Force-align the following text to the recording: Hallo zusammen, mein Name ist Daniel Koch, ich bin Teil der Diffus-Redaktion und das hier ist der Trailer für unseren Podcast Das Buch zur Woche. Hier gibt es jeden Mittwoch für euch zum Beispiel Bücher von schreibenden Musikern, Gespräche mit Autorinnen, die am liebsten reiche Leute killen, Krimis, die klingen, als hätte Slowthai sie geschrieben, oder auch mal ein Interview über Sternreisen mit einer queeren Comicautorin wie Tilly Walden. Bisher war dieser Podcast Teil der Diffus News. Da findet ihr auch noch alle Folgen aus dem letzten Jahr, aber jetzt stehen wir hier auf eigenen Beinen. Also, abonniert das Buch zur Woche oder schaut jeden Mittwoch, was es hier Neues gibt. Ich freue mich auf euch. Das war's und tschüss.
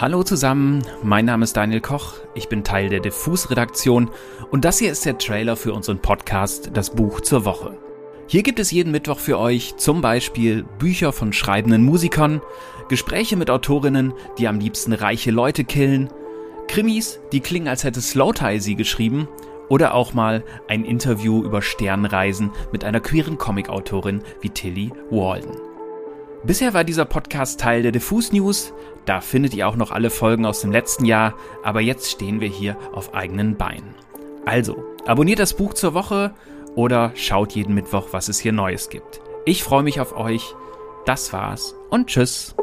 Hallo 0.00 0.22
zusammen, 0.22 0.84
mein 1.02 1.24
Name 1.24 1.42
ist 1.42 1.56
Daniel 1.56 1.80
Koch, 1.80 2.18
ich 2.36 2.48
bin 2.48 2.62
Teil 2.62 2.88
der 2.88 3.00
Diffus-Redaktion 3.00 4.10
und 4.52 4.64
das 4.64 4.78
hier 4.78 4.92
ist 4.92 5.04
der 5.04 5.18
Trailer 5.18 5.56
für 5.56 5.72
unseren 5.72 5.98
Podcast 5.98 6.70
Das 6.72 6.90
Buch 6.90 7.20
zur 7.20 7.44
Woche. 7.44 7.76
Hier 8.28 8.44
gibt 8.44 8.60
es 8.60 8.70
jeden 8.70 8.92
Mittwoch 8.92 9.18
für 9.18 9.40
euch 9.40 9.76
zum 9.76 10.00
Beispiel 10.00 10.62
Bücher 10.78 11.12
von 11.12 11.32
schreibenden 11.32 11.82
Musikern, 11.82 12.40
Gespräche 12.88 13.34
mit 13.34 13.50
Autorinnen, 13.50 14.12
die 14.38 14.46
am 14.46 14.60
liebsten 14.60 14.92
reiche 14.92 15.32
Leute 15.32 15.64
killen, 15.64 16.10
Krimis, 16.68 17.18
die 17.32 17.40
klingen, 17.40 17.66
als 17.66 17.82
hätte 17.82 18.00
Slowthai 18.00 18.60
sie 18.60 18.76
geschrieben, 18.76 19.26
oder 19.68 19.94
auch 19.94 20.14
mal 20.14 20.44
ein 20.68 20.84
Interview 20.84 21.42
über 21.42 21.60
Sternreisen 21.60 22.52
mit 22.70 22.84
einer 22.84 23.00
queeren 23.00 23.36
Comicautorin 23.36 24.22
wie 24.42 24.50
Tilly 24.50 24.92
Walden. 25.10 25.67
Bisher 26.44 26.72
war 26.72 26.84
dieser 26.84 27.04
Podcast 27.04 27.58
Teil 27.60 27.82
der 27.82 27.92
Diffus 27.92 28.32
News. 28.32 28.72
Da 29.04 29.20
findet 29.20 29.54
ihr 29.54 29.66
auch 29.66 29.76
noch 29.76 29.90
alle 29.90 30.10
Folgen 30.10 30.46
aus 30.46 30.60
dem 30.60 30.70
letzten 30.70 31.04
Jahr, 31.04 31.34
aber 31.64 31.80
jetzt 31.80 32.10
stehen 32.10 32.40
wir 32.40 32.48
hier 32.48 32.76
auf 32.92 33.12
eigenen 33.12 33.56
Beinen. 33.56 33.94
Also, 34.44 34.84
abonniert 35.04 35.40
das 35.40 35.54
Buch 35.54 35.74
zur 35.74 35.94
Woche 35.94 36.32
oder 36.74 37.12
schaut 37.16 37.52
jeden 37.52 37.74
Mittwoch, 37.74 38.08
was 38.12 38.28
es 38.28 38.38
hier 38.38 38.52
Neues 38.52 38.88
gibt. 38.88 39.20
Ich 39.46 39.64
freue 39.64 39.82
mich 39.82 40.00
auf 40.00 40.16
euch. 40.16 40.54
Das 41.06 41.32
war's 41.32 41.74
und 41.90 42.06
tschüss. 42.06 42.54